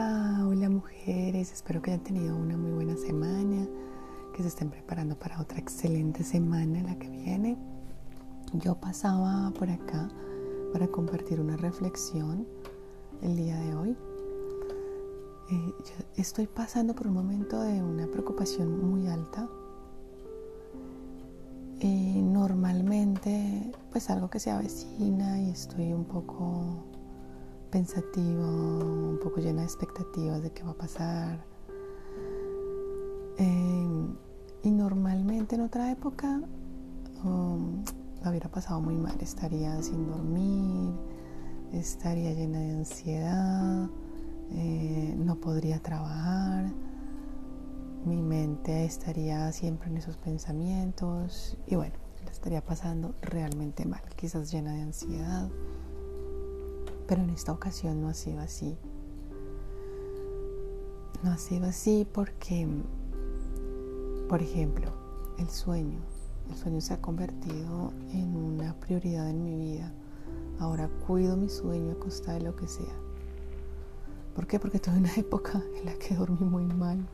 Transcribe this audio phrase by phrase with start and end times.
[0.00, 3.66] hola mujeres, espero que hayan tenido una muy buena semana,
[4.32, 7.56] que se estén preparando para otra excelente semana la que viene.
[8.52, 10.08] Yo pasaba por acá
[10.72, 12.46] para compartir una reflexión
[13.22, 13.96] el día de hoy.
[15.50, 15.74] Eh,
[16.16, 19.48] estoy pasando por un momento de una preocupación muy alta.
[21.80, 26.84] Y normalmente, pues algo que se avecina y estoy un poco
[27.70, 31.44] pensativa, un poco llena de expectativas de qué va a pasar.
[33.36, 34.16] Em,
[34.62, 36.40] y normalmente en otra época
[37.24, 37.84] um,
[38.22, 40.92] la hubiera pasado muy mal, estaría sin dormir,
[41.72, 43.88] estaría llena de ansiedad,
[44.50, 46.72] eh, no podría trabajar,
[48.04, 51.94] mi mente estaría siempre en esos pensamientos y bueno,
[52.30, 55.48] estaría pasando realmente mal, quizás llena de ansiedad.
[57.08, 58.76] Pero en esta ocasión no ha sido así.
[61.22, 62.68] No ha sido así porque,
[64.28, 64.92] por ejemplo,
[65.38, 65.98] el sueño.
[66.50, 69.92] El sueño se ha convertido en una prioridad en mi vida.
[70.60, 72.94] Ahora cuido mi sueño a costa de lo que sea.
[74.34, 74.60] ¿Por qué?
[74.60, 77.08] Porque tuve una época en la que dormí muy mal.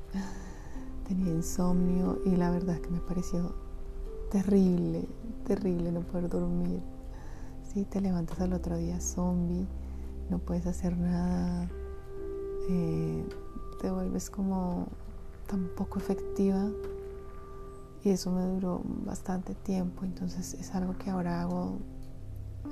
[1.07, 3.55] Tenía insomnio y la verdad es que me pareció
[4.31, 5.07] terrible,
[5.47, 6.83] terrible no poder dormir.
[7.75, 9.67] Si te levantas al otro día zombie
[10.31, 11.69] no puedes hacer nada,
[12.71, 13.29] eh,
[13.81, 14.87] te vuelves como
[15.49, 16.71] tan poco efectiva
[18.05, 21.79] y eso me duró bastante tiempo, entonces es algo que ahora hago,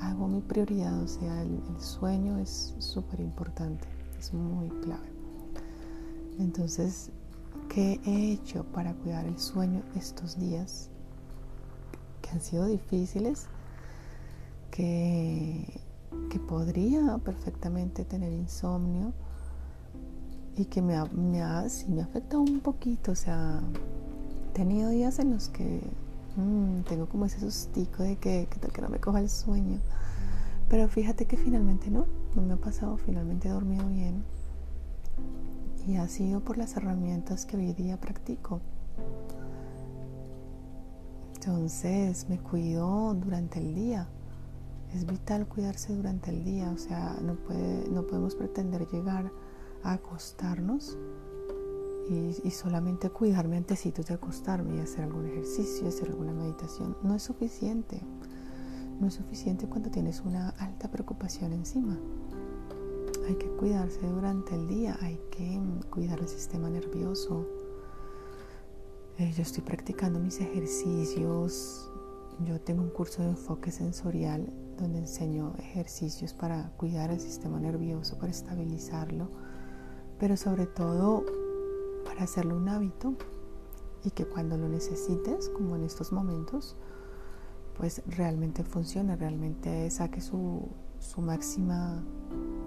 [0.00, 3.89] hago mi prioridad, o sea, el, el sueño es súper importante,
[4.20, 5.11] es muy clave.
[6.39, 7.11] Entonces,
[7.69, 10.91] ¿qué he hecho para cuidar el sueño estos días?
[12.20, 13.48] Que han sido difíciles,
[14.73, 19.12] que podría perfectamente tener insomnio
[20.56, 23.12] y que me ha, ha, me afectado un poquito.
[23.12, 23.60] O sea,
[24.50, 25.81] he tenido días en los que
[26.37, 29.81] mm, tengo como ese sustico de que, que, que no me coja el sueño.
[30.69, 34.25] Pero fíjate que finalmente no, no me ha pasado, finalmente he dormido bien.
[35.87, 38.60] Y ha sido por las herramientas que hoy día practico.
[41.34, 44.06] Entonces me cuido durante el día
[44.94, 49.32] es vital cuidarse durante el día, o sea, no, puede, no podemos pretender llegar
[49.82, 50.97] a acostarnos
[52.08, 56.97] y, solamente cuidarme antes de acostarme y hacer algún ejercicio, hacer alguna meditación.
[57.03, 58.00] No es suficiente.
[59.00, 61.98] No es suficiente cuando tienes una alta preocupación encima.
[63.26, 65.60] Hay que cuidarse durante el día, hay que
[65.91, 67.47] cuidar el sistema nervioso.
[69.19, 71.91] Eh, yo estoy practicando mis ejercicios.
[72.44, 78.19] Yo tengo un curso de enfoque sensorial donde enseño ejercicios para cuidar el sistema nervioso,
[78.19, 79.28] para estabilizarlo,
[80.19, 81.25] pero sobre todo
[82.05, 83.15] para hacerlo un hábito
[84.05, 86.77] y que cuando lo necesites, como en estos momentos,
[87.77, 90.69] pues realmente funcione, realmente saque su,
[90.99, 92.04] su máxima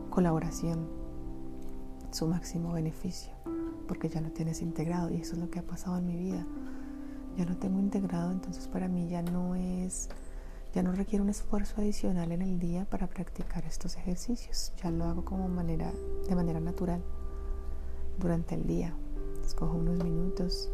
[0.10, 0.88] colaboración,
[2.12, 3.34] su máximo beneficio,
[3.88, 6.46] porque ya lo tienes integrado y eso es lo que ha pasado en mi vida.
[7.38, 10.10] Ya lo tengo integrado, entonces para mí ya no es
[10.76, 14.74] ya no requiere un esfuerzo adicional en el día para practicar estos ejercicios.
[14.84, 15.90] Ya lo hago como manera,
[16.28, 17.02] de manera natural
[18.20, 18.94] durante el día.
[19.46, 20.70] Escojo unos minutos.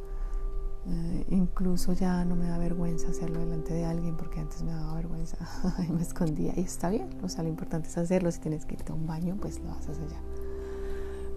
[0.87, 4.95] Eh, incluso ya no me da vergüenza hacerlo delante de alguien porque antes me daba
[4.95, 5.37] vergüenza
[5.87, 6.53] y me escondía.
[6.57, 8.31] Y está bien, o sea, lo importante es hacerlo.
[8.31, 10.19] Si tienes que irte a un baño, pues lo haces allá.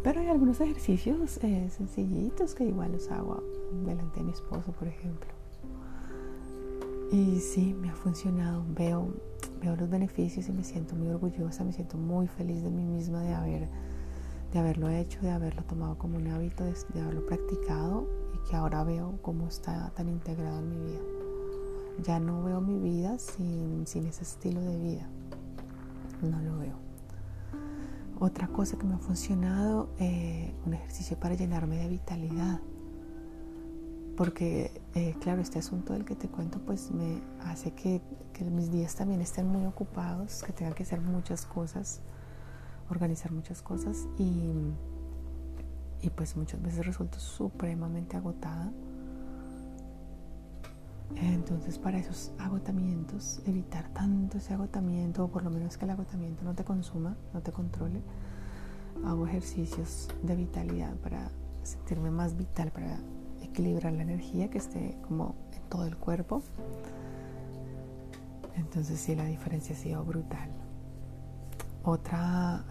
[0.03, 3.43] Pero hay algunos ejercicios eh, sencillitos que igual los hago
[3.85, 5.44] delante de mi esposo, por ejemplo.
[7.15, 8.65] Y sí, me ha funcionado.
[8.71, 9.15] Veo,
[9.63, 13.23] veo los beneficios y me siento muy orgullosa, me siento muy feliz de mí misma
[13.23, 13.69] de, haber,
[14.53, 18.83] de haberlo hecho, de haberlo tomado como un hábito, de, haberlo practicado y que ahora
[18.83, 21.01] veo cómo está tan integrado en mi vida.
[22.03, 25.09] Ya no veo mi vida sin, sin ese estilo de vida.
[26.21, 26.75] No lo veo.
[28.19, 32.61] Otra cosa que me ha funcionado, eh, un ejercicio para llenarme de vitalidad
[34.17, 38.01] porque eh, claro, este asunto del que te cuento pues me hace que,
[38.51, 42.01] mis días también estén muy ocupados, que tenga que hacer muchas cosas,
[42.91, 44.53] organizar muchas cosas y,
[46.03, 48.73] y pues muchas veces resulto supremamente agotada.
[51.17, 56.43] Entonces para esos agotamientos, evitar tanto ese agotamiento, o por lo menos que el agotamiento
[56.45, 58.03] no te consuma, no te controle,
[59.05, 61.31] hago ejercicios de vitalidad para
[61.63, 62.99] sentirme más vital, para
[63.55, 66.43] equilibrar la energía que esté como en todo el cuerpo.
[68.57, 70.51] Entonces sí, la diferencia ha sido brutal.
[71.85, 72.65] Otra,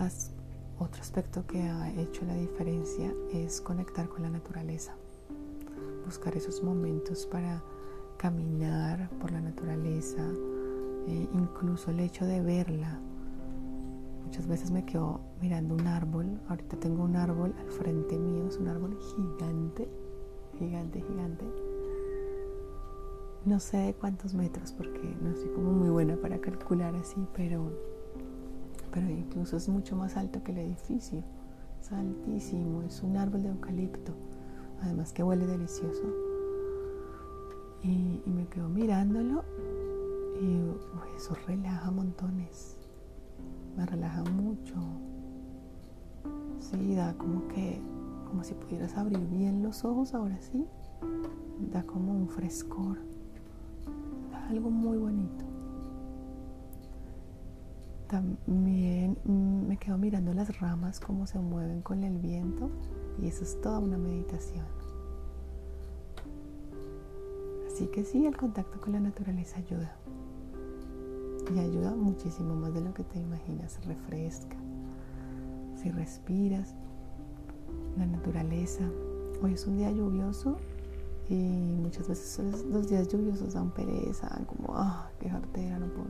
[0.79, 4.95] otro aspecto que ha hecho la diferencia es conectar con la naturaleza,
[6.05, 7.63] buscar esos momentos para
[8.17, 10.27] caminar por la naturaleza,
[11.07, 12.99] eh, incluso el hecho de verla.
[14.25, 18.57] Muchas veces me quedo mirando un árbol, ahorita tengo un árbol al frente mío, es
[18.57, 19.87] un árbol gigante,
[20.59, 21.45] gigante, gigante.
[23.45, 27.71] No sé de cuántos metros porque no soy como muy buena para calcular así, pero
[28.93, 31.23] pero incluso es mucho más alto que el edificio.
[31.81, 34.13] Es altísimo, es un árbol de eucalipto,
[34.81, 36.03] además que huele delicioso.
[37.81, 39.43] Y, me quedo mirándolo
[40.39, 40.61] y
[41.17, 42.77] eso relaja montones,
[43.75, 44.75] me relaja mucho.
[46.59, 47.81] Sí, da como que,
[48.33, 50.65] como si pudieras abrir bien los ojos ahora sí,
[51.71, 52.97] da como un frescor,
[54.31, 55.45] da algo muy bonito.
[58.07, 59.15] También
[59.67, 62.71] me quedo mirando las ramas cómo se mueven con el viento
[63.21, 64.65] y eso es toda una meditación.
[67.71, 69.95] Así que sí, el contacto con la naturaleza ayuda.
[71.53, 73.79] Y ayuda muchísimo más de lo que te imaginas.
[73.85, 74.57] Refresca.
[75.75, 76.73] Si respiras,
[79.43, 80.57] Hoy es un día lluvioso
[81.29, 86.07] y muchas veces los días lluviosos dan pereza, como, ah, qué jartera, no puedo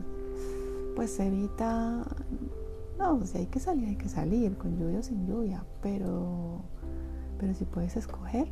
[0.95, 2.05] pues evita,
[2.97, 6.61] no, si hay que salir, hay que salir, con lluvia o sin lluvia, pero,
[7.39, 8.47] pero si puedes escoger,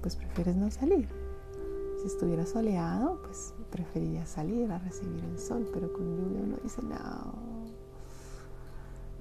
[0.00, 1.08] pues prefieres no salir.
[2.00, 6.82] Si estuviera soleado, pues preferiría salir a recibir el sol, pero con lluvia uno dice,
[6.82, 7.32] no.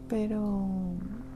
[0.08, 0.68] Pero,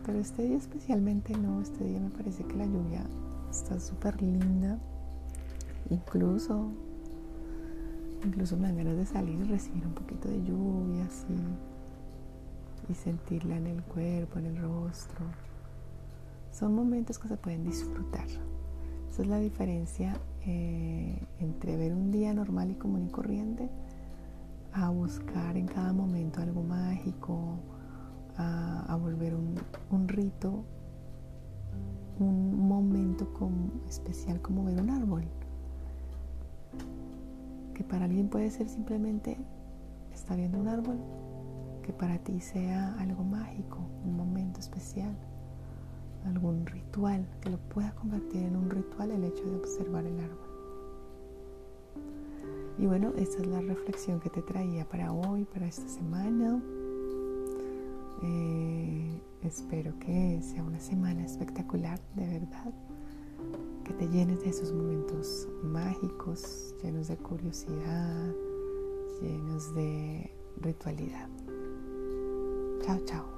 [0.06, 3.06] pero este día especialmente no, este día me parece que la lluvia
[3.50, 4.80] está súper linda,
[5.89, 6.71] incluso
[8.24, 11.36] Incluso me dan ganas de salir y recibir un poquito de lluvia así
[12.88, 15.25] y sentirla en el cuerpo, en el rostro.
[16.51, 18.27] Son momentos que se pueden disfrutar.
[19.09, 23.69] Esa es la diferencia eh, entre ver un día normal y común y corriente
[24.74, 27.56] a buscar en cada momento algo mágico,
[28.38, 30.63] a, volver un, rito,
[32.19, 33.28] un momento
[33.88, 35.24] especial como ver un árbol
[37.74, 39.38] que para alguien puede ser simplemente
[40.13, 40.98] estar viendo un árbol,
[41.83, 45.16] que para ti sea algo mágico, un momento especial,
[46.25, 50.51] algún ritual, que lo pueda convertir en un ritual el hecho de observar el árbol.
[52.77, 56.62] Y bueno, esta es la reflexión que te traía para hoy, para esta semana.
[58.23, 62.73] Eh, espero que sea una semana espectacular, de verdad
[63.83, 68.33] que te llenes de esos momentos mágicos, llenos de curiosidad,
[69.21, 70.31] llenos de
[70.62, 71.29] ritualidad.
[72.85, 73.31] Chao, chao.